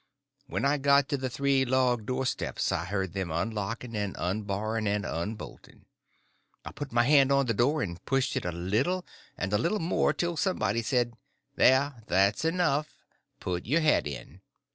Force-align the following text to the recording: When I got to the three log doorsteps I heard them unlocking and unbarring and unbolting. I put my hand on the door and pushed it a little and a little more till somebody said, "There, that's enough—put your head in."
When 0.47 0.65
I 0.65 0.79
got 0.79 1.07
to 1.09 1.17
the 1.17 1.29
three 1.29 1.63
log 1.63 2.07
doorsteps 2.07 2.71
I 2.71 2.85
heard 2.85 3.13
them 3.13 3.29
unlocking 3.29 3.95
and 3.95 4.15
unbarring 4.17 4.87
and 4.87 5.05
unbolting. 5.05 5.85
I 6.65 6.71
put 6.71 6.91
my 6.91 7.03
hand 7.03 7.31
on 7.31 7.45
the 7.45 7.53
door 7.53 7.83
and 7.83 8.03
pushed 8.05 8.35
it 8.35 8.43
a 8.43 8.51
little 8.51 9.05
and 9.37 9.53
a 9.53 9.59
little 9.59 9.77
more 9.77 10.11
till 10.11 10.37
somebody 10.37 10.81
said, 10.81 11.13
"There, 11.55 12.01
that's 12.07 12.43
enough—put 12.43 13.67
your 13.67 13.81
head 13.81 14.07
in." 14.07 14.41